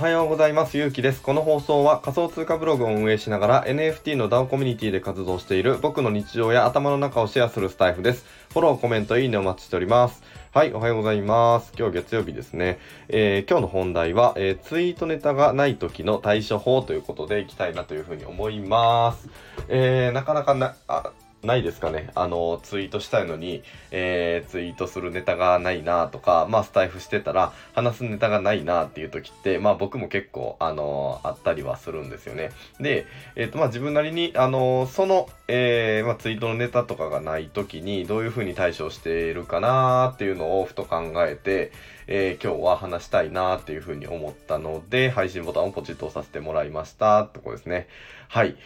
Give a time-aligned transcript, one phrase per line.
[0.00, 0.78] おはようございます。
[0.78, 1.20] ゆうきです。
[1.20, 8.24] この放送は仮想通貨ブログを運営しながら NFT の DAO コミュニティで活動している僕の日常や頭の中をシェアするスタイフです。
[8.48, 10.22] フォロー、コメント、いいねお待ちしております。
[10.52, 11.74] はい、おはようございます。
[11.78, 12.78] 今日月曜日ですね。
[13.10, 19.28] えー、今日の本題は、えー、ツイートネタがない時の対処法ということでいきたいなというふうに思います。
[19.68, 21.12] えー、なかなかな、あ
[21.42, 22.10] ないですかね。
[22.14, 32.50] あの、ツイートしたいのに、えー、ツイートするネタがないなとか、まあ、スタイフしてたら、話すネタがないなっていう時って、まあ、僕も結構、あのあったりはするんですよね。
[32.78, 41.72] で、えっ、ー、と、まあ、自分なりに、あのその、えー、まあ、ツイートのネタとかがない時に、どういう風に対処しているかなっていうのをふと考えて、
[42.06, 47.24] えー、今日は話したいなっていう風に思ったので、配信ボタンをポチッと押させてもらいました。
[47.24, 47.88] とこですね。
[48.28, 48.56] はい。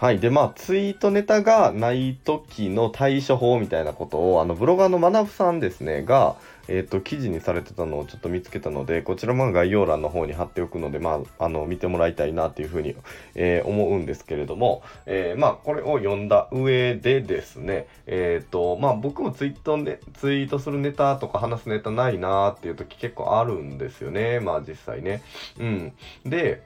[0.00, 0.18] はい。
[0.18, 6.36] で、まあ、ツイートネタがない時の対処法みたいなことを、あの、ブロガーのまなぶさんですね、が、
[6.68, 12.96] えっ、ー、と、記事にされてたのをちょっと見つけたので、こちらも概要欄の方に貼っておくので、まあ、あの、見てもらいたいなっていうふうに、
[13.34, 24.40] えー、思うんですけれども、えー、まあ、これを読んだ上でですね、えっ、と、まあ、僕もツイートで、ツイートするネタとか話すネタないなーっていう時結構あるんですよね。
[24.40, 25.20] まあ、実際ね。
[25.58, 25.92] うん。
[26.24, 26.62] で、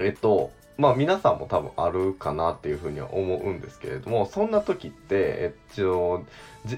[0.00, 6.24] えっと、まあ皆さんも多分あるかなっていうふうには思うんですけれども、そんな時って、えっと、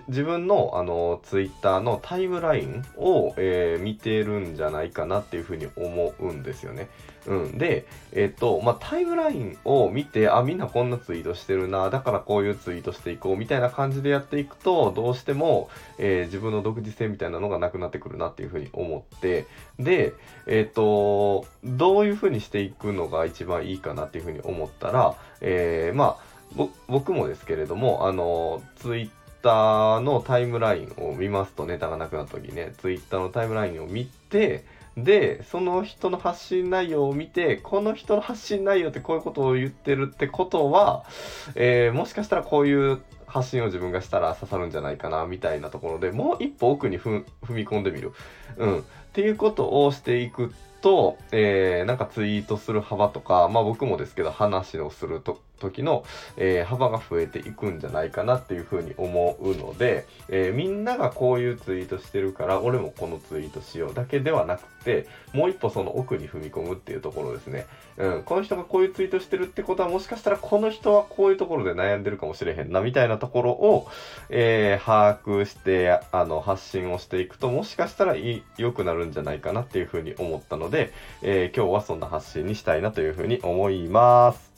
[0.08, 6.88] 自分のあのツイッターのタイムラインを、えー、見てるんじゃないかなっていうふうに思うんですよね。
[7.26, 7.58] うん。
[7.58, 19.46] で、えっ、と、まあ、タイムラインを見て、あ、みんなこんなツイートしてるな、だからこういうツイートしていこうみたいな感じでやっていくと、どうしても、えー、自分の独自性みたいなのがなくなってくるなっていうふうに思って、
[19.78, 20.14] で、
[20.46, 26.34] えっ、と、どういうふうにしていくのが一番いいかなっていうふうに思ったら、え、まあ、
[26.88, 34.64] 僕もですけれども、あの、ツイッターターのタイムラインを見ますとネタがなくなった時ね、ツイッターのタイムラインを見て、
[34.96, 41.04] で、その人の発信内容を見て、この人の発信内容ってこういうことを言ってるってことは、
[41.54, 48.12] えー、もしかしたらこういう発信を自分がしたら刺さるんじゃないかな、みたいなところでもう一歩奥に踏み込んでみる。
[48.56, 48.78] うん。
[48.80, 56.04] っていうことをしていくと、えー、なんかツイートする幅とか、まあ僕もですけど話をすると時の、
[56.36, 73.88] えー、幅が増えていくんじゃないかなっていうふうに思うので、えー、みんながこういうツイートしてるから俺もこのツイートしようだけではなくてもう一歩その奥に踏み込むっていうところですね、うん、この人がこういうツイートしてるってことはもしかしたらこの人はこういうところで悩んでるかもしれへんなみたいなところを、
[74.28, 78.14] えー、把握してあの発信をしていくともしかしたら
[78.56, 80.92] 良くなるんじゃないかなっていうふうに思ったので、
[81.22, 84.54] え今日はそんな発信にしたいなというふうに思います。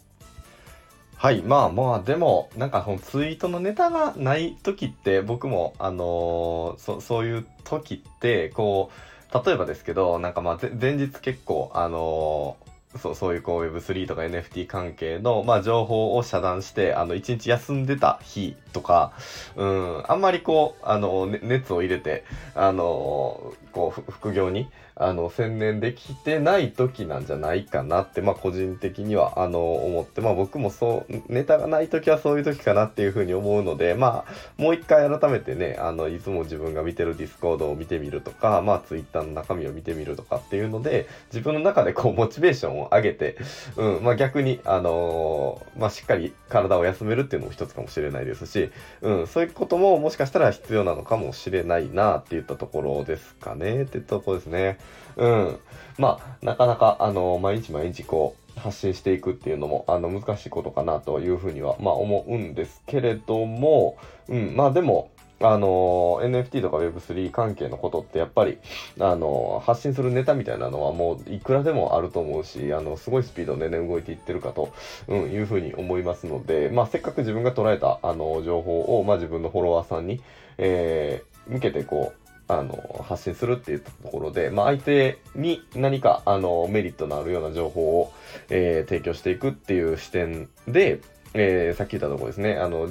[1.19, 1.41] はい。
[1.41, 8.91] まあまあ、でも、なんかそのツイートのネタがない時って、僕も、あのー、そ、そういう時って、こ
[9.33, 19.12] う、例えばですけど、なんかまあ、前日結構、あのー、そう、 そういうこう Web3 とか NFT 関係の、まあ情報を遮断して、あの、一日休んでた日とか、
[19.57, 22.25] うん、あんまりこう、あの、ね、熱を入れて、
[22.55, 24.69] あの、こう、副業に、
[24.99, 43.37] あの、専念できてない時なんじゃないかなって、まあ、個人的には、あの、思って、まあ、僕もそう、ネタがない時はそういう時かなっていうふうに思うので、まあ、もう一回改めてね、あの、いつも自分が見てるディスコードを見てみるとか、まあ、ツイッターの中身を見てみるとかっていうので、自分の中でこう、モチベーションを上げて、
[43.77, 48.71] うん、まあ、逆に、あのー、まあ、しっかり体を休めるっていうのも一つかもしれないですし、
[49.03, 54.79] うん、そういうことももしかしたら必要なのかもしれないなっていったところですかね、ってとこですね。
[55.17, 55.59] うん。
[55.99, 63.99] まあ、なかなか、あの、毎日毎日こう、発信していくっていうのも、あの、難しいことかなというふうには、まあ、思うんですけれども、
[64.29, 65.11] うん、まあでも、
[65.41, 68.59] あの、NFT とか Web3 関係のことってやっぱり、
[68.99, 74.73] あの、発信するネタみたいなのはもういくらでもあると思うし、あの、すごいスピードでね、動いていってるかと、
[75.09, 80.23] うん、いうふうに思いますので、まあ、せっかく自分が捉えた、あの、情報を、まあ、自分のフォロワーさんに、
[80.56, 88.12] えー、向けてこう、あの、発信するっていうところで、まあ、相手に何か、あの、メリットのあるような情報を、
[88.49, 91.00] えー、提供していくっていう視点で、
[91.35, 92.89] えー、さっき言ったところですね、あの、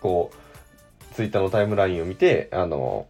[0.00, 0.47] こう、
[1.18, 3.08] ツイッターのタイムラインを見て、あの、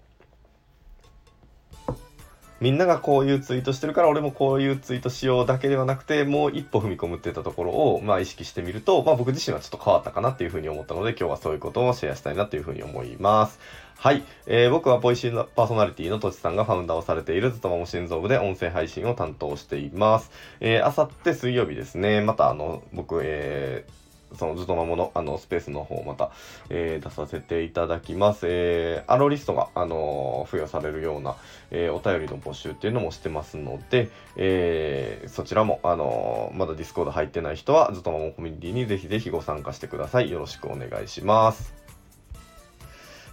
[2.59, 13.61] みんながこういうツイートしてるから俺もこういうツイートしようだけではなくてもう一歩踏み込むっていったところをまあ意識してみるとまあ僕自身はちょっと変わったかなっていうふうに思ったので今日はそういうことをシェアしたいなというふうに思います。
[13.99, 14.25] はい。
[14.47, 20.31] えー、僕はポイシーパーソナリティのとちさんがファウンダーをされているずともも心臓部で音声配信を担当しています。
[20.59, 22.23] えー、あさって水曜日ですね。
[22.23, 26.31] またあの、僕、えー、そのずっとまもの、あの、スペースの方また、
[26.71, 28.47] えー、出させていただきます。
[28.49, 31.37] えー、 allowlist が、あの付与されるような、
[31.71, 40.31] えお便りの募集っていうのもしてますので、えそちらも、あのまだディスコード入ってない人は、ずっとまもコミュニティにぜひぜひご参加してください。
[40.31, 41.79] よろしくお願いします。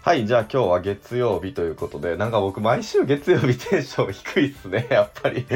[0.06, 5.48] はい、じゃあ今日は月曜日ということで、なんか僕毎週月曜日テンション低いっすね、 やっぱり。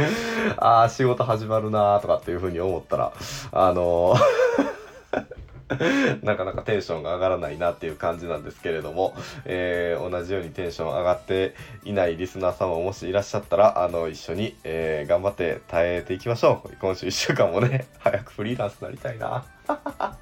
[0.57, 3.13] ああ、仕事始まるなーとかっていう風に思ったら、
[3.51, 4.78] あのー
[6.23, 9.13] なかなかテンションが上がらないなっていう感じなんですけれども、
[9.45, 16.75] えー、同じようにテンション上がっていないリスナー様ももしいらっしゃったら、あの、一緒に、えー、頑張って耐えていきましょう。
[16.77, 19.45] 今週1週間もね、 早くフリーランスになりたいな。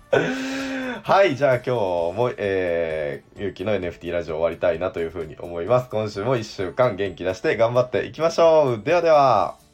[1.04, 5.90] はい、じゃあ今日も、えー、ゆうきの NFT ラジオ終わりたいなというふうに思います。
[5.90, 8.84] 今週も1週間元気出して頑張っていきましょう。
[8.84, 9.67] ではでは。